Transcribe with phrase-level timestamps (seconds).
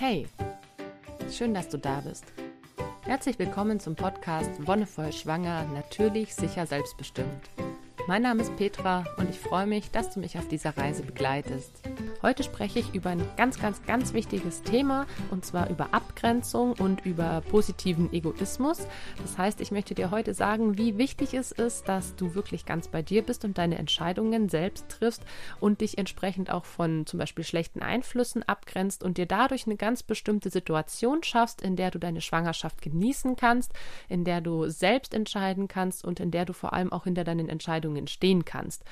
[0.00, 0.26] Hey,
[1.30, 2.24] schön, dass du da bist.
[3.02, 7.50] Herzlich willkommen zum Podcast Wonnevoll Schwanger, natürlich, sicher, selbstbestimmt.
[8.08, 11.82] Mein Name ist Petra und ich freue mich, dass du mich auf dieser Reise begleitest.
[12.22, 17.06] Heute spreche ich über ein ganz, ganz, ganz wichtiges Thema und zwar über Abgrenzung und
[17.06, 18.86] über positiven Egoismus.
[19.22, 22.88] Das heißt, ich möchte dir heute sagen, wie wichtig es ist, dass du wirklich ganz
[22.88, 25.24] bei dir bist und deine Entscheidungen selbst triffst
[25.60, 30.02] und dich entsprechend auch von zum Beispiel schlechten Einflüssen abgrenzt und dir dadurch eine ganz
[30.02, 33.72] bestimmte Situation schaffst, in der du deine Schwangerschaft genießen kannst,
[34.10, 37.48] in der du selbst entscheiden kannst und in der du vor allem auch hinter deinen
[37.48, 38.84] Entscheidungen stehen kannst.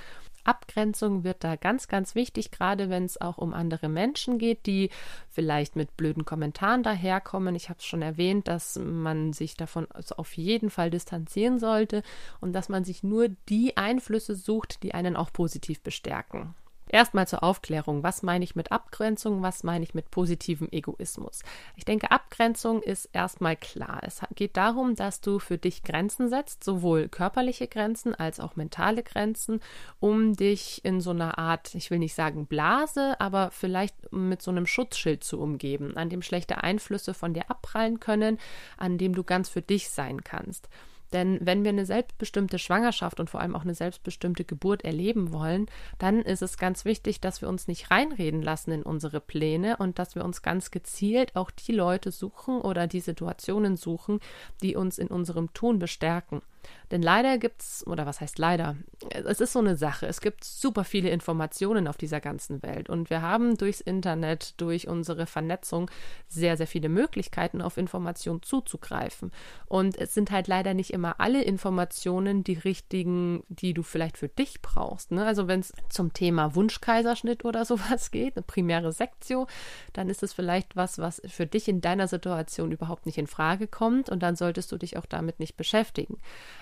[0.48, 4.90] Abgrenzung wird da ganz, ganz wichtig, gerade wenn es auch um andere Menschen geht, die
[5.28, 7.54] vielleicht mit blöden Kommentaren daherkommen.
[7.54, 12.02] Ich habe es schon erwähnt, dass man sich davon also auf jeden Fall distanzieren sollte
[12.40, 16.54] und dass man sich nur die Einflüsse sucht, die einen auch positiv bestärken.
[16.90, 18.02] Erstmal zur Aufklärung.
[18.02, 19.42] Was meine ich mit Abgrenzung?
[19.42, 21.42] Was meine ich mit positivem Egoismus?
[21.76, 24.00] Ich denke, Abgrenzung ist erstmal klar.
[24.02, 29.02] Es geht darum, dass du für dich Grenzen setzt, sowohl körperliche Grenzen als auch mentale
[29.02, 29.60] Grenzen,
[30.00, 34.50] um dich in so einer Art, ich will nicht sagen Blase, aber vielleicht mit so
[34.50, 38.38] einem Schutzschild zu umgeben, an dem schlechte Einflüsse von dir abprallen können,
[38.76, 40.68] an dem du ganz für dich sein kannst.
[41.12, 45.66] Denn wenn wir eine selbstbestimmte Schwangerschaft und vor allem auch eine selbstbestimmte Geburt erleben wollen,
[45.98, 49.98] dann ist es ganz wichtig, dass wir uns nicht reinreden lassen in unsere Pläne und
[49.98, 54.20] dass wir uns ganz gezielt auch die Leute suchen oder die Situationen suchen,
[54.62, 56.42] die uns in unserem Tun bestärken.
[56.90, 58.76] Denn leider gibt es, oder was heißt leider?
[59.10, 60.06] Es ist so eine Sache.
[60.06, 62.88] Es gibt super viele Informationen auf dieser ganzen Welt.
[62.88, 65.90] Und wir haben durchs Internet, durch unsere Vernetzung
[66.28, 69.32] sehr, sehr viele Möglichkeiten, auf Informationen zuzugreifen.
[69.66, 74.28] Und es sind halt leider nicht immer alle Informationen die richtigen, die du vielleicht für
[74.28, 75.10] dich brauchst.
[75.10, 75.26] Ne?
[75.26, 79.46] Also wenn es zum Thema Wunschkaiserschnitt oder sowas geht, eine primäre Sektio,
[79.92, 83.66] dann ist es vielleicht was, was für dich in deiner Situation überhaupt nicht in Frage
[83.66, 84.08] kommt.
[84.08, 86.16] Und dann solltest du dich auch damit nicht beschäftigen.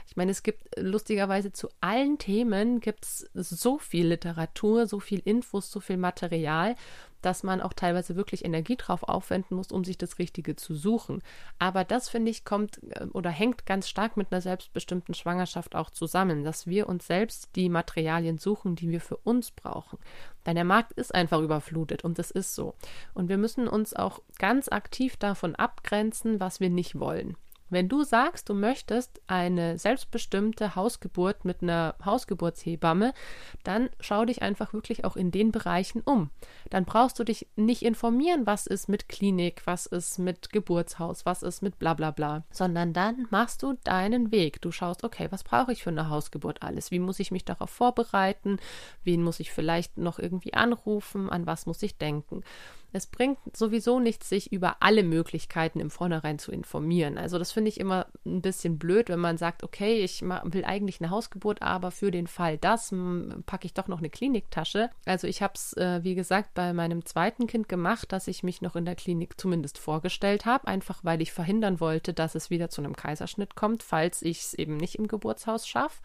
[0.07, 5.21] Ich meine, es gibt lustigerweise zu allen Themen gibt es so viel Literatur, so viel
[5.25, 6.75] Infos, so viel Material,
[7.23, 11.23] dass man auch teilweise wirklich Energie drauf aufwenden muss, um sich das Richtige zu suchen.
[11.59, 15.91] Aber das, finde ich, kommt äh, oder hängt ganz stark mit einer selbstbestimmten Schwangerschaft auch
[15.91, 19.99] zusammen, dass wir uns selbst die Materialien suchen, die wir für uns brauchen.
[20.47, 22.75] Denn der Markt ist einfach überflutet und das ist so.
[23.13, 27.37] Und wir müssen uns auch ganz aktiv davon abgrenzen, was wir nicht wollen.
[27.69, 33.13] Wenn du sagst, du möchtest eine selbstbestimmte Hausgeburt mit einer Hausgeburtshebamme,
[33.65, 36.31] dann schau dich einfach wirklich auch in den Bereichen um.
[36.71, 41.43] Dann brauchst du dich nicht informieren, was ist mit Klinik, was ist mit Geburtshaus, was
[41.43, 44.61] ist mit bla bla bla, sondern dann machst du deinen Weg.
[44.63, 46.93] Du schaust, okay, was brauche ich für eine Hausgeburt alles?
[46.93, 48.59] Wie muss ich mich darauf vorbereiten?
[49.03, 51.31] Wen muss ich vielleicht noch irgendwie anrufen?
[51.31, 52.43] An was muss ich denken?
[52.93, 57.19] Es bringt sowieso nichts, sich über alle Möglichkeiten im Vornherein zu informieren.
[57.19, 61.01] Also das finde ich immer ein bisschen blöd, wenn man sagt, okay, ich will eigentlich
[61.01, 62.95] eine Hausgeburt, aber für den Fall das
[63.47, 64.91] packe ich doch noch eine Kliniktasche.
[65.05, 68.63] Also ich habe es, äh, wie gesagt, bei meinem zweiten Kind gemacht, dass ich mich
[68.63, 72.71] noch in der Klinik zumindest vorgestellt habe, einfach weil ich verhindern wollte, dass es wieder
[72.71, 76.01] zu einem Kaiserschnitt kommt, falls ich es eben nicht im Geburtshaus schaffe.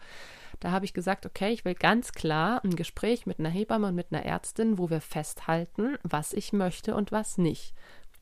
[0.60, 3.94] Da habe ich gesagt, okay, ich will ganz klar ein Gespräch mit einer Hebamme und
[3.94, 7.74] mit einer Ärztin, wo wir festhalten, was ich möchte und was nicht.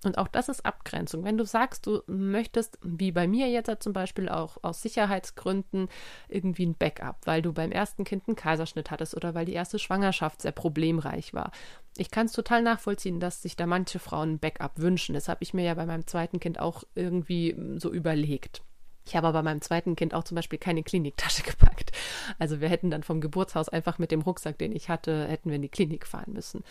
[0.03, 1.25] Und auch das ist Abgrenzung.
[1.25, 5.89] Wenn du sagst, du möchtest, wie bei mir jetzt zum Beispiel auch aus Sicherheitsgründen,
[6.29, 9.79] irgendwie ein Backup, weil du beim ersten Kind einen Kaiserschnitt hattest oder weil die erste
[9.79, 11.53] Schwangerschaft sehr problemreich war.
[11.99, 15.13] Ich kann es total nachvollziehen, dass sich da manche Frauen ein Backup wünschen.
[15.15, 18.63] Das habe ich mir ja bei meinem zweiten Kind auch irgendwie so überlegt.
[19.07, 21.93] Ich habe aber meinem zweiten Kind auch zum Beispiel keine Kliniktasche gepackt.
[22.39, 25.57] Also wir hätten dann vom Geburtshaus einfach mit dem Rucksack, den ich hatte, hätten wir
[25.57, 26.65] in die Klinik fahren müssen.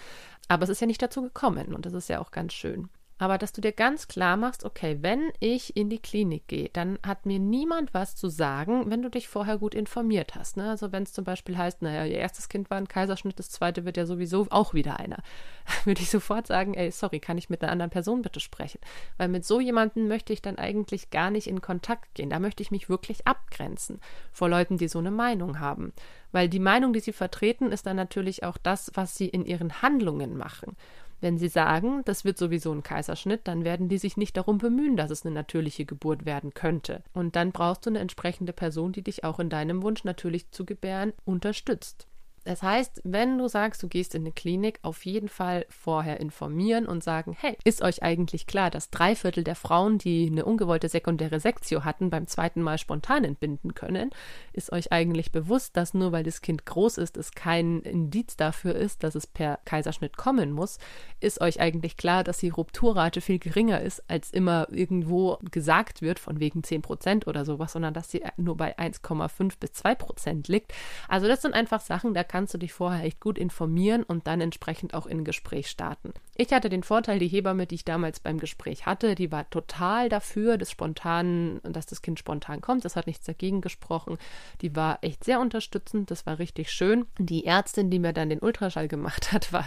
[0.47, 2.89] Aber es ist ja nicht dazu gekommen und das ist ja auch ganz schön.
[3.19, 6.97] Aber dass du dir ganz klar machst, okay, wenn ich in die Klinik gehe, dann
[7.05, 10.55] hat mir niemand was zu sagen, wenn du dich vorher gut informiert hast.
[10.55, 10.69] Ne?
[10.69, 13.83] Also wenn es zum Beispiel heißt, naja, ihr erstes Kind war ein Kaiserschnitt, das zweite
[13.83, 15.17] wird ja sowieso auch wieder einer.
[15.83, 18.79] Würde ich sofort sagen, ey, sorry, kann ich mit einer anderen Person bitte sprechen?
[19.17, 22.29] Weil mit so jemandem möchte ich dann eigentlich gar nicht in Kontakt gehen.
[22.29, 23.99] Da möchte ich mich wirklich abgrenzen
[24.31, 25.91] vor Leuten, die so eine Meinung haben.
[26.31, 29.81] Weil die Meinung, die sie vertreten, ist dann natürlich auch das, was sie in ihren
[29.81, 30.77] Handlungen machen.
[31.21, 34.95] Wenn sie sagen, das wird sowieso ein Kaiserschnitt, dann werden die sich nicht darum bemühen,
[34.95, 37.03] dass es eine natürliche Geburt werden könnte.
[37.13, 40.65] Und dann brauchst du eine entsprechende Person, die dich auch in deinem Wunsch natürlich zu
[40.65, 42.07] gebären unterstützt.
[42.43, 46.85] Das heißt, wenn du sagst, du gehst in eine Klinik, auf jeden Fall vorher informieren
[46.85, 50.89] und sagen, hey, ist euch eigentlich klar, dass drei Viertel der Frauen, die eine ungewollte
[50.89, 54.11] sekundäre Sektio hatten, beim zweiten Mal spontan entbinden können?
[54.53, 58.75] Ist euch eigentlich bewusst, dass nur weil das Kind groß ist, es kein Indiz dafür
[58.75, 60.77] ist, dass es per Kaiserschnitt kommen muss?
[61.19, 66.19] Ist euch eigentlich klar, dass die Rupturrate viel geringer ist, als immer irgendwo gesagt wird,
[66.19, 70.47] von wegen 10 Prozent oder sowas, sondern dass sie nur bei 1,5 bis 2 Prozent
[70.47, 70.73] liegt?
[71.07, 74.39] Also das sind einfach Sachen, da kannst du dich vorher echt gut informieren und dann
[74.39, 76.13] entsprechend auch in Gespräch starten.
[76.37, 80.07] Ich hatte den Vorteil, die Hebamme, die ich damals beim Gespräch hatte, die war total
[80.07, 82.85] dafür, dass spontan, dass das Kind spontan kommt.
[82.85, 84.17] Das hat nichts dagegen gesprochen.
[84.61, 86.11] Die war echt sehr unterstützend.
[86.11, 87.07] Das war richtig schön.
[87.17, 89.65] Die Ärztin, die mir dann den Ultraschall gemacht hat, war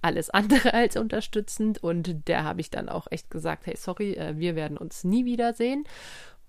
[0.00, 4.38] alles andere als unterstützend und der habe ich dann auch echt gesagt, hey, sorry, äh,
[4.38, 5.84] wir werden uns nie wiedersehen.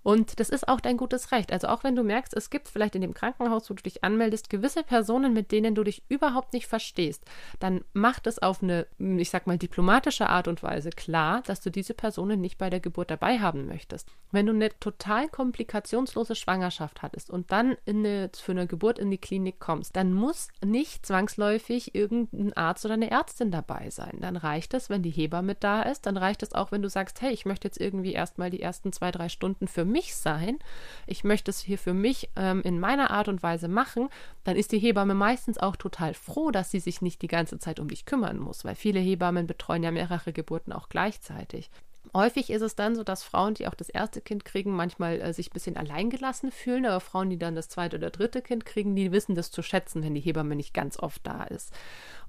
[0.08, 1.52] Und das ist auch dein gutes Recht.
[1.52, 4.48] Also auch wenn du merkst, es gibt vielleicht in dem Krankenhaus, wo du dich anmeldest,
[4.48, 7.26] gewisse Personen, mit denen du dich überhaupt nicht verstehst,
[7.58, 11.70] dann macht es auf eine, ich sag mal, diplomatische Art und Weise klar, dass du
[11.70, 14.08] diese Personen nicht bei der Geburt dabei haben möchtest.
[14.30, 19.18] Wenn du eine total komplikationslose Schwangerschaft hattest und dann eine, für eine Geburt in die
[19.18, 24.20] Klinik kommst, dann muss nicht zwangsläufig irgendein Arzt oder eine Ärztin dabei sein.
[24.22, 27.20] Dann reicht es, wenn die Hebamme da ist, dann reicht es auch, wenn du sagst,
[27.20, 30.58] hey, ich möchte jetzt irgendwie erstmal die ersten zwei, drei Stunden für mich sein,
[31.06, 34.08] ich möchte es hier für mich ähm, in meiner Art und Weise machen,
[34.44, 37.80] dann ist die Hebamme meistens auch total froh, dass sie sich nicht die ganze Zeit
[37.80, 41.70] um dich kümmern muss, weil viele Hebammen betreuen ja mehrere Geburten auch gleichzeitig.
[42.14, 45.32] Häufig ist es dann so, dass Frauen, die auch das erste Kind kriegen, manchmal äh,
[45.32, 48.96] sich ein bisschen alleingelassen fühlen, aber Frauen, die dann das zweite oder dritte Kind kriegen,
[48.96, 51.72] die wissen das zu schätzen, wenn die Hebamme nicht ganz oft da ist.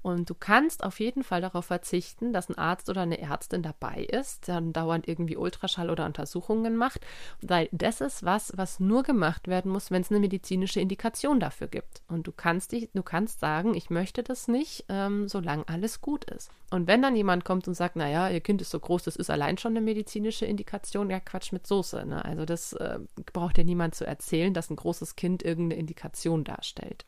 [0.02, 4.04] Und du kannst auf jeden Fall darauf verzichten, dass ein Arzt oder eine Ärztin dabei
[4.04, 7.00] ist, dann dauernd irgendwie Ultraschall oder Untersuchungen macht,
[7.42, 11.66] weil das ist was, was nur gemacht werden muss, wenn es eine medizinische Indikation dafür
[11.66, 12.00] gibt.
[12.08, 16.24] Und du kannst dich, du kannst sagen, ich möchte das nicht, ähm, solange alles gut
[16.24, 16.50] ist.
[16.70, 19.28] Und wenn dann jemand kommt und sagt, naja, ihr Kind ist so groß, das ist
[19.28, 22.04] allein schon eine medizinische Indikation, ja Quatsch mit Soße.
[22.06, 22.24] Ne?
[22.24, 22.98] Also das äh,
[23.32, 27.04] braucht ja niemand zu erzählen, dass ein großes Kind irgendeine Indikation darstellt.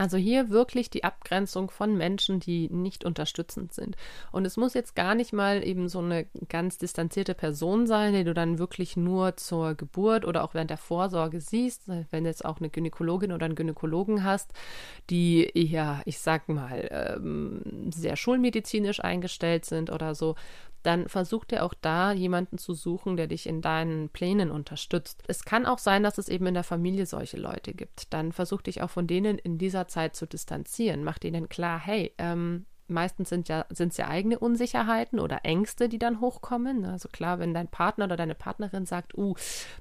[0.00, 3.96] Also hier wirklich die Abgrenzung von Menschen, die nicht unterstützend sind.
[4.32, 8.24] Und es muss jetzt gar nicht mal eben so eine ganz distanzierte Person sein, die
[8.24, 11.82] du dann wirklich nur zur Geburt oder auch während der Vorsorge siehst.
[11.86, 14.54] Wenn du jetzt auch eine Gynäkologin oder einen Gynäkologen hast,
[15.10, 20.34] die ja, ich sag mal, ähm, sehr schulmedizinisch eingestellt sind oder so,
[20.82, 25.22] dann versuch dir auch da jemanden zu suchen, der dich in deinen Plänen unterstützt.
[25.26, 28.12] Es kann auch sein, dass es eben in der Familie solche Leute gibt.
[28.12, 31.04] Dann versuch dich auch von denen in dieser Zeit zu distanzieren.
[31.04, 35.88] Mach denen klar, hey, ähm, meistens sind ja sind es ja eigene Unsicherheiten oder Ängste,
[35.88, 36.84] die dann hochkommen.
[36.84, 39.34] Also klar, wenn dein Partner oder deine Partnerin sagt, uh,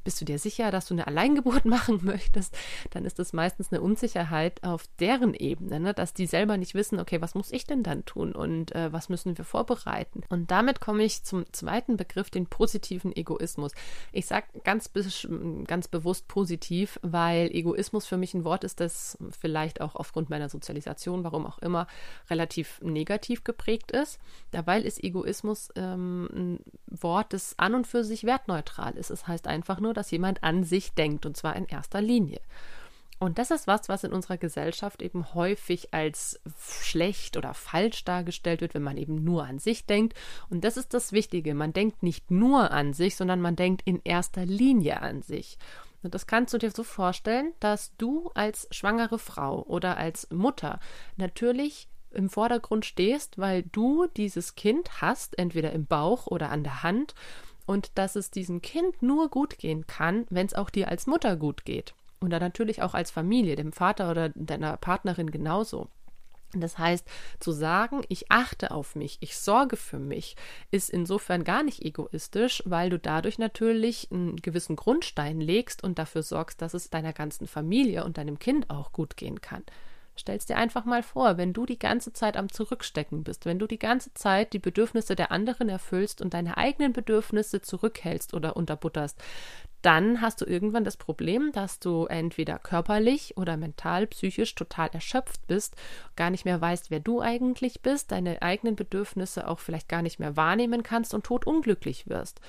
[0.04, 2.58] bist du dir sicher, dass du eine Alleingeburt machen möchtest,
[2.92, 5.94] dann ist das meistens eine Unsicherheit auf deren Ebene, ne?
[5.94, 9.10] dass die selber nicht wissen, okay, was muss ich denn dann tun und äh, was
[9.10, 10.22] müssen wir vorbereiten.
[10.30, 13.72] Und damit komme ich zum zweiten Begriff, den positiven Egoismus.
[14.12, 14.92] Ich sage ganz,
[15.66, 20.50] ganz bewusst positiv, weil Egoismus für mich ein Wort ist, das vielleicht auch aufgrund meiner
[20.50, 21.88] Sozialisation, warum auch immer,
[22.30, 24.20] relativ negativ negativ geprägt ist.
[24.52, 29.10] Dabei ist Egoismus ähm, ein Wort, das an und für sich wertneutral ist.
[29.10, 32.42] Es heißt einfach nur, dass jemand an sich denkt und zwar in erster Linie.
[33.20, 38.62] Und das ist was, was in unserer Gesellschaft eben häufig als schlecht oder falsch dargestellt
[38.62, 40.14] wird, wenn man eben nur an sich denkt.
[40.50, 41.54] Und das ist das Wichtige.
[41.54, 45.58] Man denkt nicht nur an sich, sondern man denkt in erster Linie an sich.
[46.02, 50.80] Und das kannst du dir so vorstellen, dass du als schwangere Frau oder als Mutter
[51.18, 56.84] natürlich im Vordergrund stehst, weil du dieses Kind hast, entweder im Bauch oder an der
[56.84, 57.16] Hand,
[57.66, 61.36] und dass es diesem Kind nur gut gehen kann, wenn es auch dir als Mutter
[61.36, 61.94] gut geht.
[62.20, 65.88] Und dann natürlich auch als Familie, dem Vater oder deiner Partnerin genauso.
[66.54, 67.06] Das heißt,
[67.40, 70.36] zu sagen, ich achte auf mich, ich sorge für mich,
[70.72, 76.24] ist insofern gar nicht egoistisch, weil du dadurch natürlich einen gewissen Grundstein legst und dafür
[76.24, 79.64] sorgst, dass es deiner ganzen Familie und deinem Kind auch gut gehen kann.
[80.20, 83.68] Stell's dir einfach mal vor, wenn du die ganze Zeit am Zurückstecken bist, wenn du
[83.68, 89.18] die ganze Zeit die Bedürfnisse der anderen erfüllst und deine eigenen Bedürfnisse zurückhältst oder unterbutterst,
[89.82, 95.48] dann hast du irgendwann das Problem, dass du entweder körperlich oder mental, psychisch total erschöpft
[95.48, 95.76] bist,
[96.18, 100.20] gar nicht mehr weißt, wer du eigentlich bist, deine eigenen Bedürfnisse auch vielleicht gar nicht
[100.20, 102.42] mehr wahrnehmen kannst und totunglücklich wirst.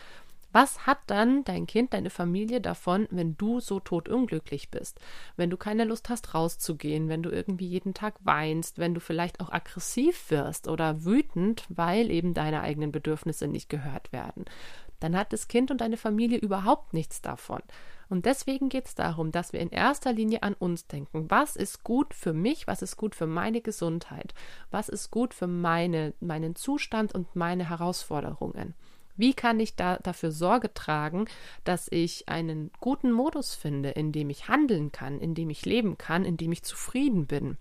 [0.52, 4.98] Was hat dann dein Kind, deine Familie davon, wenn du so totunglücklich bist?
[5.36, 9.40] Wenn du keine Lust hast, rauszugehen, wenn du irgendwie jeden Tag weinst, wenn du vielleicht
[9.40, 14.44] auch aggressiv wirst oder wütend, weil eben deine eigenen Bedürfnisse nicht gehört werden?
[14.98, 17.62] Dann hat das Kind und deine Familie überhaupt nichts davon.
[18.10, 21.30] Und deswegen geht es darum, dass wir in erster Linie an uns denken.
[21.30, 22.66] Was ist gut für mich?
[22.66, 24.34] Was ist gut für meine Gesundheit?
[24.72, 28.74] Was ist gut für meine, meinen Zustand und meine Herausforderungen?
[29.20, 31.26] Wie kann ich da dafür Sorge tragen,
[31.64, 35.98] dass ich einen guten Modus finde, in dem ich handeln kann, in dem ich leben
[35.98, 37.58] kann, in dem ich zufrieden bin?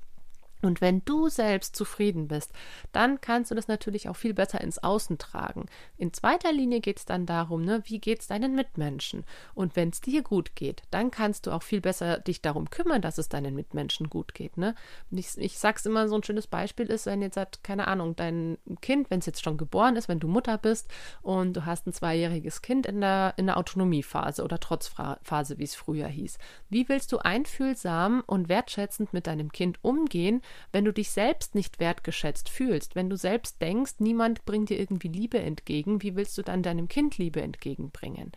[0.62, 2.52] Und wenn du selbst zufrieden bist,
[2.92, 5.68] dann kannst du das natürlich auch viel besser ins Außen tragen.
[5.98, 9.24] In zweiter Linie geht es dann darum, ne, wie geht es deinen Mitmenschen?
[9.54, 13.02] Und wenn es dir gut geht, dann kannst du auch viel besser dich darum kümmern,
[13.02, 14.58] dass es deinen Mitmenschen gut geht.
[14.58, 14.76] Ne?
[15.12, 18.58] Ich, ich sag's immer, so ein schönes Beispiel ist, wenn jetzt hat, keine Ahnung, dein
[18.82, 20.90] Kind, wenn es jetzt schon geboren ist, wenn du Mutter bist
[21.22, 25.76] und du hast ein zweijähriges Kind in der, in der Autonomiephase oder Trotzphase, wie es
[25.76, 26.38] früher hieß.
[26.70, 31.80] Wie willst du einfühlsam und wertschätzend mit deinem Kind umgehen, wenn du dich selbst nicht
[31.80, 36.42] wertgeschätzt fühlst, wenn du selbst denkst, niemand bringt dir irgendwie Liebe entgegen, wie willst du
[36.42, 38.32] dann deinem Kind Liebe entgegenbringen?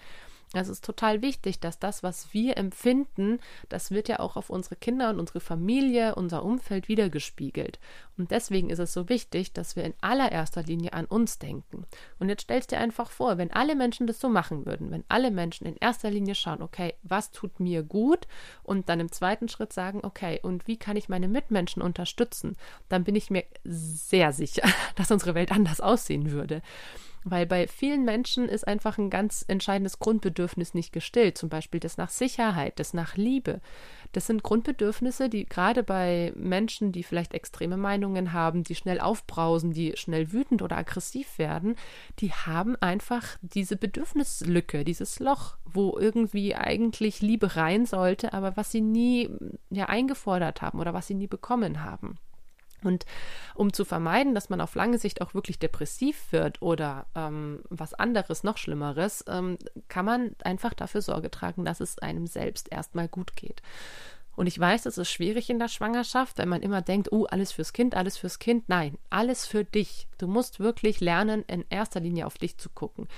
[0.55, 4.77] Es ist total wichtig, dass das, was wir empfinden, das wird ja auch auf unsere
[4.77, 7.79] Kinder und unsere Familie, unser Umfeld wiedergespiegelt.
[8.19, 11.87] Und deswegen ist es so wichtig, dass wir in allererster Linie an uns denken.
[12.19, 15.31] Und jetzt stellst dir einfach vor, wenn alle Menschen das so machen würden, wenn alle
[15.31, 18.27] Menschen in erster Linie schauen, okay, was tut mir gut
[18.63, 22.57] und dann im zweiten Schritt sagen, okay, und wie kann ich meine Mitmenschen unterstützen,
[22.91, 26.61] dann bin ich mir sehr sicher, dass unsere Welt anders aussehen würde.
[27.25, 31.97] Weil bei vielen Menschen ist einfach ein ganz entscheidendes Grundbedürfnis nicht gestillt, zum Beispiel das
[31.97, 33.61] nach Sicherheit, das nach Liebe.
[34.13, 39.73] Das sind Grundbedürfnisse, die gerade bei Menschen, die vielleicht extreme Meinungen haben, die schnell aufbrausen,
[39.73, 41.77] die schnell wütend oder aggressiv werden,
[42.19, 48.73] die haben einfach diese Bedürfnislücke, dieses Loch, wo irgendwie eigentlich Liebe rein sollte, aber was
[48.73, 49.31] sie nie
[49.71, 52.19] ja eingefordert haben oder was sie nie bekommen haben.
[52.85, 53.07] Und
[53.55, 57.95] um zu vermeiden, dass man auf lange Sicht auch wirklich depressiv wird oder ähm, was
[57.95, 59.59] anderes, noch Schlimmeres, ähm,
[59.89, 63.63] kann man einfach dafür Sorge tragen, dass es einem selbst erstmal gut geht.
[64.35, 67.53] Und ich weiß, es ist schwierig in der Schwangerschaft, wenn man immer denkt, uh, alles
[67.53, 68.69] fürs Kind, alles fürs Kind.
[68.69, 70.09] Nein, alles für dich.
[70.17, 73.09] Du musst wirklich lernen, in erster Linie auf dich zu gucken.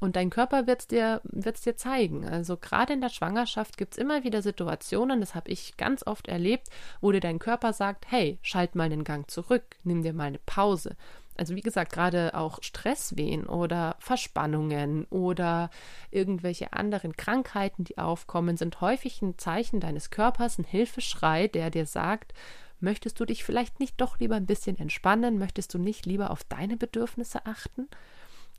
[0.00, 2.26] Und dein Körper wird es dir, wird's dir zeigen.
[2.26, 6.26] Also gerade in der Schwangerschaft gibt es immer wieder Situationen, das habe ich ganz oft
[6.26, 6.68] erlebt,
[7.02, 10.38] wo dir dein Körper sagt, hey, schalt mal den Gang zurück, nimm dir mal eine
[10.38, 10.96] Pause.
[11.36, 15.70] Also wie gesagt, gerade auch Stresswehen oder Verspannungen oder
[16.10, 21.86] irgendwelche anderen Krankheiten, die aufkommen, sind häufig ein Zeichen deines Körpers, ein Hilfeschrei, der dir
[21.86, 22.34] sagt,
[22.80, 26.44] möchtest du dich vielleicht nicht doch lieber ein bisschen entspannen, möchtest du nicht lieber auf
[26.44, 27.88] deine Bedürfnisse achten?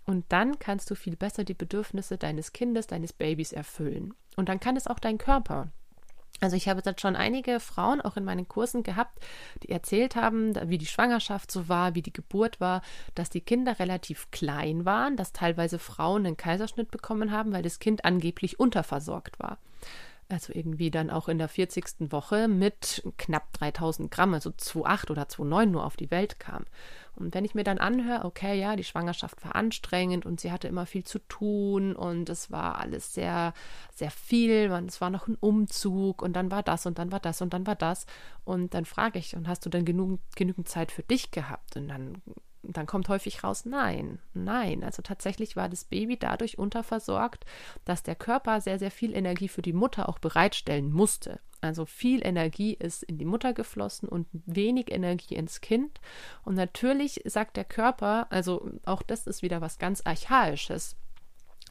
[0.05, 4.13] Und dann kannst du viel besser die Bedürfnisse deines Kindes, deines Babys erfüllen.
[4.35, 5.69] Und dann kann es auch dein Körper.
[6.39, 9.23] Also ich habe jetzt schon einige Frauen auch in meinen Kursen gehabt,
[9.61, 12.81] die erzählt haben, wie die Schwangerschaft so war, wie die Geburt war,
[13.13, 17.77] dass die Kinder relativ klein waren, dass teilweise Frauen einen Kaiserschnitt bekommen haben, weil das
[17.77, 19.59] Kind angeblich unterversorgt war
[20.31, 22.11] also irgendwie dann auch in der 40.
[22.11, 26.65] Woche mit knapp 3000 Gramm, also 2,8 oder 2,9 nur auf die Welt kam.
[27.15, 30.67] Und wenn ich mir dann anhöre, okay, ja, die Schwangerschaft war anstrengend und sie hatte
[30.67, 33.53] immer viel zu tun und es war alles sehr,
[33.93, 37.19] sehr viel, und es war noch ein Umzug und dann war das und dann war
[37.19, 38.05] das und dann war das.
[38.45, 41.75] Und dann frage ich, und hast du denn genug, genügend Zeit für dich gehabt?
[41.75, 42.21] Und dann
[42.63, 44.83] dann kommt häufig raus, nein, nein.
[44.83, 47.45] Also tatsächlich war das Baby dadurch unterversorgt,
[47.85, 51.39] dass der Körper sehr, sehr viel Energie für die Mutter auch bereitstellen musste.
[51.61, 56.01] Also viel Energie ist in die Mutter geflossen und wenig Energie ins Kind.
[56.43, 60.95] Und natürlich sagt der Körper, also auch das ist wieder was ganz Archaisches.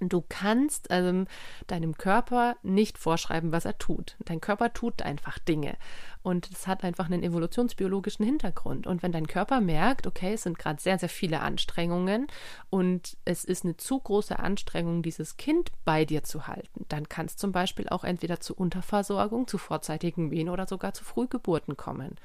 [0.00, 1.26] Du kannst ähm,
[1.66, 4.16] deinem Körper nicht vorschreiben, was er tut.
[4.24, 5.76] Dein Körper tut einfach Dinge.
[6.22, 8.86] Und es hat einfach einen evolutionsbiologischen Hintergrund.
[8.86, 12.26] Und wenn dein Körper merkt, okay, es sind gerade sehr, sehr viele Anstrengungen
[12.68, 17.26] und es ist eine zu große Anstrengung, dieses Kind bei dir zu halten, dann kann
[17.26, 22.16] es zum Beispiel auch entweder zu Unterversorgung, zu vorzeitigen Wehen oder sogar zu Frühgeburten kommen.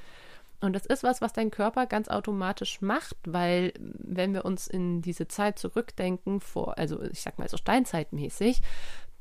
[0.62, 5.01] Und das ist was, was dein Körper ganz automatisch macht, weil wenn wir uns in
[5.01, 8.62] diese Zeit zurückdenken, vor, also ich sag mal so steinzeitmäßig,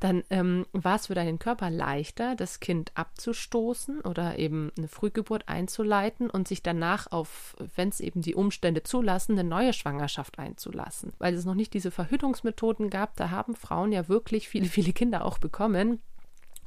[0.00, 5.49] dann ähm, war es für deinen Körper leichter, das Kind abzustoßen oder eben eine Frühgeburt
[5.49, 11.12] einzuleiten und sich danach auf, wenn es eben die Umstände zulassen, eine neue Schwangerschaft einzulassen.
[11.19, 15.25] Weil es noch nicht diese Verhütungsmethoden gab, da haben Frauen ja wirklich viele, viele Kinder
[15.25, 16.00] auch bekommen.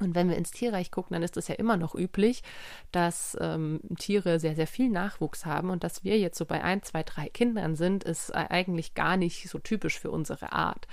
[0.00, 2.42] Und wenn wir ins Tierreich gucken, dann ist es ja immer noch üblich,
[2.92, 6.82] dass ähm, Tiere sehr, sehr viel Nachwuchs haben und dass wir jetzt so bei ein,
[6.82, 10.86] zwei, drei Kindern sind, ist eigentlich gar nicht so typisch für unsere Art.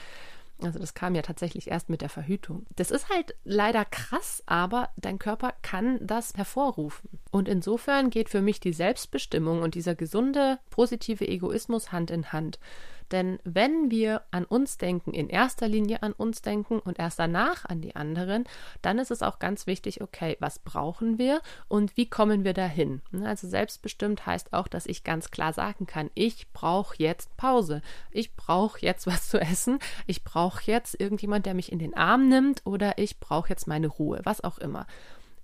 [0.61, 2.65] Also das kam ja tatsächlich erst mit der Verhütung.
[2.75, 7.09] Das ist halt leider krass, aber dein Körper kann das hervorrufen.
[7.29, 12.59] Und insofern geht für mich die Selbstbestimmung und dieser gesunde, positive Egoismus Hand in Hand.
[13.11, 17.65] Denn wenn wir an uns denken, in erster Linie an uns denken und erst danach
[17.65, 18.45] an die anderen,
[18.81, 23.01] dann ist es auch ganz wichtig, okay, was brauchen wir und wie kommen wir dahin?
[23.23, 27.81] Also selbstbestimmt heißt auch, dass ich ganz klar sagen kann, ich brauche jetzt Pause.
[28.11, 29.79] Ich brauche jetzt was zu essen.
[30.07, 33.87] Ich brauche jetzt irgendjemand, der mich in den Arm nimmt oder ich brauche jetzt meine
[33.87, 34.87] Ruhe, was auch immer.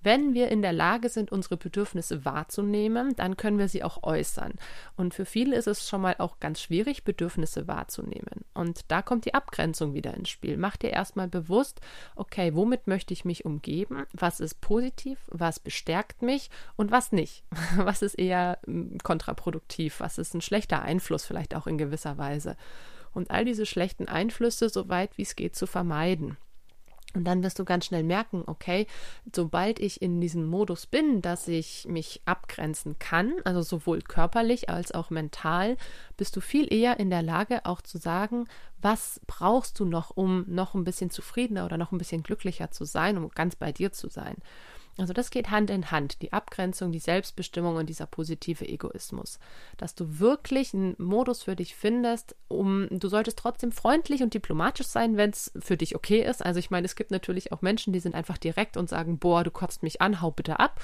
[0.04, 4.54] Wenn wir in der Lage sind, unsere Bedürfnisse wahrzunehmen, dann können wir sie auch äußern.
[4.96, 8.46] Und für viele ist es schon mal auch ganz schwierig, Bedürfnisse wahrzunehmen.
[8.54, 10.58] Und da kommt die Abgrenzung wieder ins Spiel.
[10.58, 11.82] Mach dir erstmal bewusst,
[12.16, 14.06] okay, womit möchte ich mich umgeben?
[14.14, 15.20] Was ist positiv?
[15.28, 16.50] Was bestärkt mich?
[16.76, 17.44] Und was nicht?
[17.78, 20.00] Was ist eher hm, kontraproduktiv?
[20.00, 22.58] Was ist ein schlechter Einfluss vielleicht auch in gewisser Weise?
[23.14, 26.38] Und all diese schlechten Einflüsse so weit wie es geht zu vermeiden.
[27.14, 28.88] Und dann wirst du ganz schnell merken, okay,
[29.36, 34.94] sobald ich in diesem Modus bin, dass ich mich abgrenzen kann, also sowohl körperlich als
[34.94, 35.78] auch mental,
[36.16, 38.48] bist du viel eher in der Lage auch zu sagen,
[38.82, 42.86] was brauchst du noch, um noch ein bisschen zufriedener oder noch ein bisschen glücklicher zu
[42.86, 44.38] sein, um ganz bei dir zu sein.
[44.98, 49.40] Also das geht Hand in Hand, die Abgrenzung, die Selbstbestimmung und dieser positive Egoismus.
[49.78, 54.88] Dass du wirklich einen Modus für dich findest, um du solltest trotzdem freundlich und diplomatisch
[54.88, 56.46] sein, wenn es für dich okay ist.
[56.46, 59.44] Also ich meine, es gibt natürlich auch Menschen, die sind einfach direkt und sagen, boah,
[59.44, 60.82] du kotzt mich an, hau bitte ab.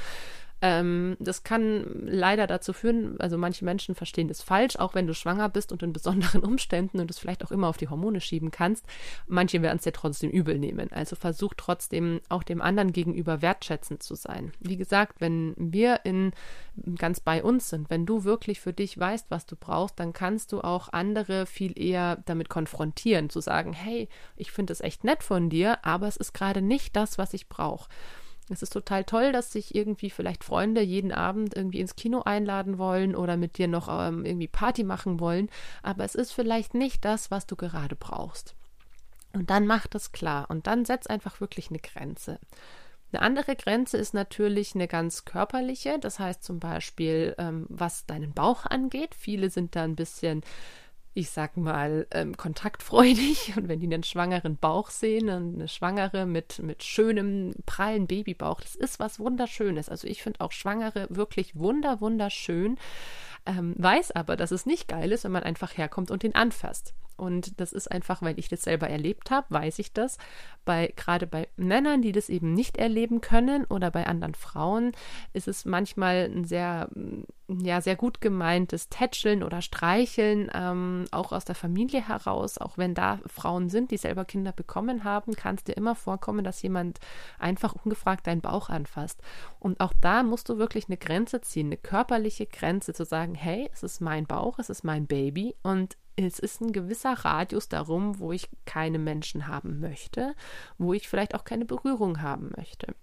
[0.62, 5.14] Ähm, das kann leider dazu führen, also manche Menschen verstehen das falsch, auch wenn du
[5.14, 8.50] schwanger bist und in besonderen Umständen und es vielleicht auch immer auf die Hormone schieben
[8.50, 8.86] kannst.
[9.28, 10.92] Manche werden es dir trotzdem übel nehmen.
[10.92, 14.52] Also versuch trotzdem auch dem anderen gegenüber wertschätzend zu sein.
[14.60, 16.32] Wie gesagt, wenn wir in
[16.98, 20.52] ganz bei uns sind, wenn du wirklich für dich weißt, was du brauchst, dann kannst
[20.52, 25.24] du auch andere viel eher damit konfrontieren, zu sagen, hey, ich finde es echt nett
[25.24, 27.90] von dir, aber es ist gerade nicht das, was ich brauche.
[28.50, 32.78] Es ist total toll, dass sich irgendwie vielleicht Freunde jeden Abend irgendwie ins Kino einladen
[32.78, 35.50] wollen oder mit dir noch ähm, irgendwie Party machen wollen,
[35.84, 38.56] aber es ist vielleicht nicht das, was du gerade brauchst.
[39.34, 42.40] Und dann mach das klar und dann setz einfach wirklich eine Grenze.
[43.12, 48.34] Eine andere Grenze ist natürlich eine ganz körperliche, das heißt zum Beispiel, ähm, was deinen
[48.34, 49.16] Bauch angeht.
[49.16, 50.42] Viele sind da ein bisschen
[51.18, 53.54] ich sag mal, ähm, kontaktfreudig.
[53.58, 58.76] Und wenn die einen schwangeren Bauch sehen, eine Schwangere mit, mit schönem, prallen Babybauch, das
[58.76, 59.90] ist was Wunderschönes.
[59.90, 62.78] Also ich finde auch Schwangere wirklich wunder, wunderschön.
[63.48, 66.94] Ähm, weiß aber, dass es nicht geil ist, wenn man einfach herkommt und den anfasst.
[67.18, 70.20] Und das ist einfach, weil ich das selber erlebt habe, weiß ich das.
[70.66, 74.92] Bei gerade bei Männern, die das eben nicht erleben können oder bei anderen Frauen,
[75.34, 76.90] ist es manchmal ein sehr,
[77.48, 82.60] ja, sehr gut gemeintes Tätscheln oder Streicheln, ähm, auch aus der Familie heraus.
[82.60, 86.44] Auch wenn da Frauen sind, die selber Kinder bekommen haben, kann es dir immer vorkommen,
[86.44, 87.00] dass jemand
[87.40, 89.22] einfach ungefragt deinen Bauch anfasst.
[89.60, 93.70] Und auch da musst du wirklich eine Grenze ziehen, eine körperliche Grenze, zu sagen, hey,
[93.74, 98.20] es ist mein Bauch, es ist mein Baby und es ist ein gewisser Radius darum,
[98.20, 100.36] wo ich keine Menschen haben möchte,
[100.78, 102.96] wo ich vielleicht auch keine Berührung haben möchte.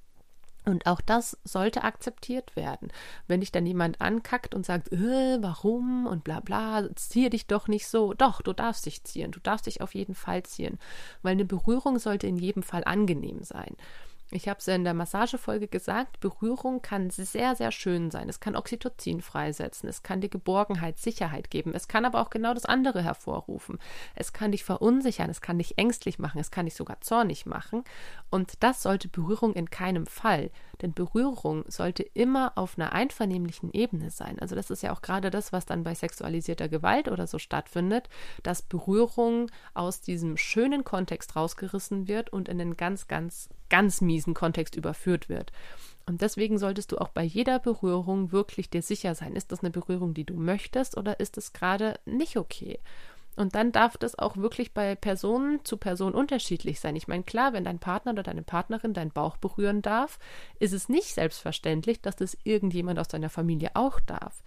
[0.66, 2.88] Und auch das sollte akzeptiert werden.
[3.27, 7.68] Wenn dich dann jemand ankackt und sagt, äh, warum und bla bla, ziehe dich doch
[7.68, 8.14] nicht so.
[8.14, 9.31] Doch, du darfst dich ziehen.
[9.31, 10.79] Du darfst dich auf jeden Fall ziehen.
[11.23, 13.77] Weil eine Berührung sollte in jedem Fall angenehm sein.
[14.30, 18.28] Ich habe es ja in der Massagefolge gesagt, Berührung kann sehr, sehr schön sein.
[18.28, 22.54] Es kann Oxytocin freisetzen, es kann dir Geborgenheit, Sicherheit geben, es kann aber auch genau
[22.54, 23.78] das andere hervorrufen.
[24.14, 27.84] Es kann dich verunsichern, es kann dich ängstlich machen, es kann dich sogar zornig machen.
[28.30, 30.50] Und das sollte Berührung in keinem Fall.
[30.82, 34.38] Denn Berührung sollte immer auf einer einvernehmlichen Ebene sein.
[34.38, 38.08] Also das ist ja auch gerade das, was dann bei sexualisierter Gewalt oder so stattfindet,
[38.42, 44.34] dass Berührung aus diesem schönen Kontext rausgerissen wird und in einen ganz, ganz ganz miesen
[44.34, 45.50] Kontext überführt wird.
[46.06, 49.70] Und deswegen solltest du auch bei jeder Berührung wirklich dir sicher sein, ist das eine
[49.70, 52.78] Berührung, die du möchtest oder ist es gerade nicht okay?
[53.37, 56.97] Und dann darf das auch wirklich bei Person zu Person unterschiedlich sein.
[56.97, 60.18] Ich meine, klar, wenn dein Partner oder deine Partnerin deinen Bauch berühren darf,
[60.59, 64.42] ist es nicht selbstverständlich, dass das irgendjemand aus deiner Familie auch darf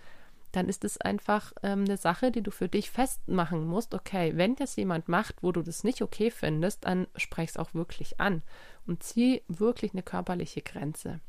[0.51, 3.93] dann ist es einfach ähm, eine Sache, die du für dich festmachen musst.
[3.93, 7.73] Okay, wenn das jemand macht, wo du das nicht okay findest, dann sprech es auch
[7.73, 8.41] wirklich an
[8.85, 11.19] und zieh wirklich eine körperliche Grenze.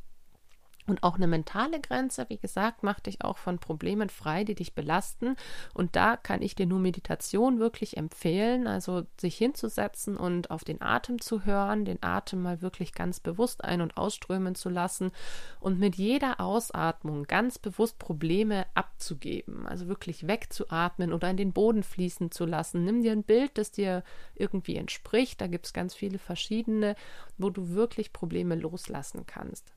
[0.89, 4.75] Und auch eine mentale Grenze, wie gesagt, macht dich auch von Problemen frei, die dich
[4.75, 5.37] belasten.
[5.75, 10.81] Und da kann ich dir nur Meditation wirklich empfehlen, also sich hinzusetzen und auf den
[10.81, 15.13] Atem zu hören, den Atem mal wirklich ganz bewusst ein- und ausströmen zu lassen
[15.61, 21.83] und mit jeder Ausatmung ganz bewusst Probleme abzugeben, also wirklich wegzuatmen oder in den Boden
[21.83, 22.85] fließen zu lassen.
[22.85, 24.03] Nimm dir ein Bild, das dir
[24.35, 25.41] irgendwie entspricht.
[25.43, 26.97] Da gibt es ganz viele verschiedene,
[27.37, 29.75] wo du wirklich Probleme loslassen kannst.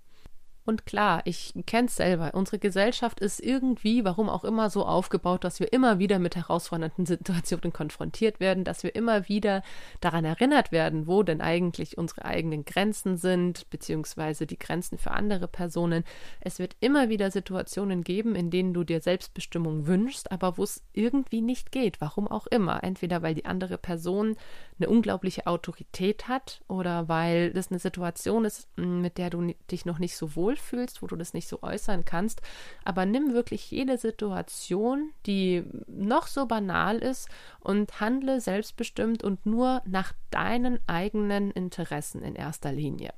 [0.64, 2.32] Und klar, ich kenne es selber.
[2.36, 7.06] Unsere Gesellschaft ist irgendwie, warum auch immer, so aufgebaut, dass wir immer wieder mit herausfordernden
[7.06, 9.64] Situationen konfrontiert werden, dass wir immer wieder
[10.02, 15.48] daran erinnert werden, wo denn eigentlich unsere eigenen Grenzen sind, beziehungsweise die Grenzen für andere
[15.48, 16.04] Personen.
[16.42, 20.84] Es wird immer wieder Situationen geben, in denen du dir Selbstbestimmung wünschst, aber wo es
[20.94, 22.84] irgendwie nicht geht, warum auch immer.
[22.84, 24.36] Entweder weil die andere Person
[24.82, 30.00] eine unglaubliche Autorität hat oder weil das eine Situation ist, mit der du dich noch
[30.00, 32.42] nicht so wohl wohlfühlst, wo du das nicht so äußern kannst.
[32.84, 39.82] Aber nimm wirklich jede Situation, die noch so banal ist, und handle selbstbestimmt und nur
[39.86, 43.14] nach deinen eigenen Interessen in erster Linie.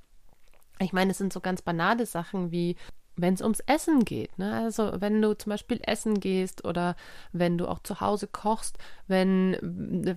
[0.80, 2.76] Ich meine, es sind so ganz banale Sachen wie
[3.16, 4.38] wenn es ums Essen geht.
[4.38, 4.54] Ne?
[4.54, 6.96] Also wenn du zum Beispiel essen gehst oder
[7.32, 9.54] wenn du auch zu Hause kochst, wenn,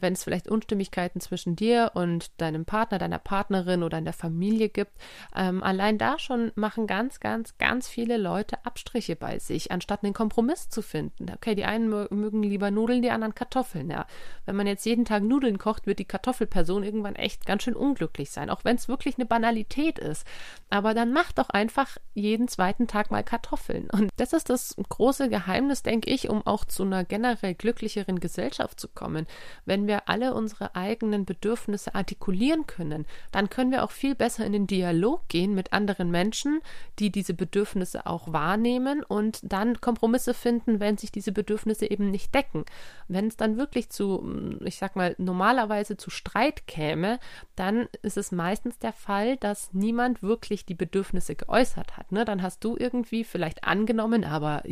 [0.01, 4.93] es vielleicht Unstimmigkeiten zwischen dir und deinem Partner, deiner Partnerin oder in der Familie gibt,
[5.35, 10.15] ähm, allein da schon machen ganz, ganz, ganz viele Leute Abstriche bei sich, anstatt einen
[10.15, 11.31] Kompromiss zu finden.
[11.35, 13.91] Okay, die einen mögen lieber Nudeln, die anderen Kartoffeln.
[13.91, 14.07] Ja.
[14.45, 18.31] Wenn man jetzt jeden Tag Nudeln kocht, wird die Kartoffelperson irgendwann echt ganz schön unglücklich
[18.31, 20.27] sein, auch wenn es wirklich eine Banalität ist.
[20.71, 23.89] Aber dann mach doch einfach jeden zweiten jeden Tag mal Kartoffeln.
[23.91, 28.79] Und das ist das große Geheimnis, denke ich, um auch zu einer generell glücklicheren Gesellschaft
[28.79, 29.27] zu kommen.
[29.65, 34.53] Wenn wir alle unsere eigenen Bedürfnisse artikulieren können, dann können wir auch viel besser in
[34.53, 36.61] den Dialog gehen mit anderen Menschen,
[36.99, 42.35] die diese Bedürfnisse auch wahrnehmen und dann Kompromisse finden, wenn sich diese Bedürfnisse eben nicht
[42.35, 42.65] decken.
[43.09, 47.19] Wenn es dann wirklich zu, ich sag mal, normalerweise zu Streit käme,
[47.57, 52.13] dann ist es meistens der Fall, dass niemand wirklich die Bedürfnisse geäußert hat.
[52.13, 52.25] Ne?
[52.25, 54.63] Dann hast du irgendwie vielleicht angenommen, aber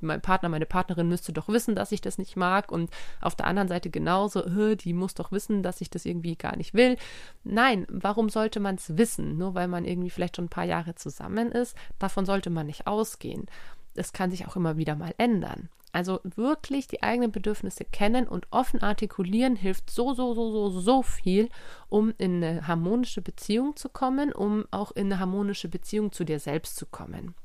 [0.00, 2.90] mein Partner, meine Partnerin müsste doch wissen, dass ich das nicht mag und
[3.20, 4.42] auf der anderen Seite genauso,
[4.74, 6.96] die muss doch wissen, dass ich das irgendwie gar nicht will.
[7.42, 9.38] Nein, warum sollte man es wissen?
[9.38, 12.86] Nur weil man irgendwie vielleicht schon ein paar Jahre zusammen ist, davon sollte man nicht
[12.86, 13.46] ausgehen.
[13.94, 15.68] Es kann sich auch immer wieder mal ändern.
[15.94, 21.02] Also wirklich die eigenen Bedürfnisse kennen und offen artikulieren hilft so, so, so, so, so
[21.02, 21.48] viel,
[21.88, 26.40] um in eine harmonische Beziehung zu kommen, um auch in eine harmonische Beziehung zu dir
[26.40, 27.36] selbst zu kommen.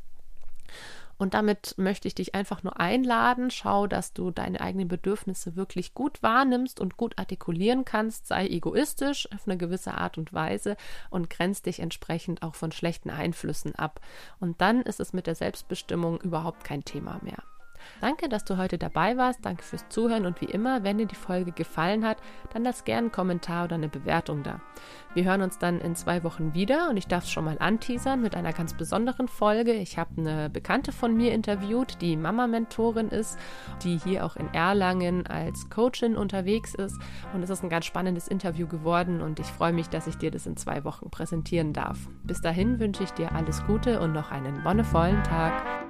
[1.19, 3.51] Und damit möchte ich dich einfach nur einladen.
[3.51, 8.25] Schau, dass du deine eigenen Bedürfnisse wirklich gut wahrnimmst und gut artikulieren kannst.
[8.25, 10.77] Sei egoistisch auf eine gewisse Art und Weise
[11.09, 13.99] und grenz dich entsprechend auch von schlechten Einflüssen ab.
[14.39, 17.43] Und dann ist es mit der Selbstbestimmung überhaupt kein Thema mehr.
[18.01, 19.45] Danke, dass du heute dabei warst.
[19.45, 22.17] Danke fürs Zuhören und wie immer, wenn dir die Folge gefallen hat,
[22.53, 24.61] dann lass gerne einen Kommentar oder eine Bewertung da.
[25.13, 28.21] Wir hören uns dann in zwei Wochen wieder und ich darf es schon mal anteasern
[28.21, 29.73] mit einer ganz besonderen Folge.
[29.73, 33.37] Ich habe eine Bekannte von mir interviewt, die Mama-Mentorin ist,
[33.83, 36.95] die hier auch in Erlangen als Coachin unterwegs ist.
[37.33, 40.31] Und es ist ein ganz spannendes Interview geworden und ich freue mich, dass ich dir
[40.31, 41.97] das in zwei Wochen präsentieren darf.
[42.23, 45.89] Bis dahin wünsche ich dir alles Gute und noch einen wonnevollen Tag.